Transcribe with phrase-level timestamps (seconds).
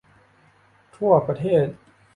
[0.95, 1.67] ทั่วประเทศ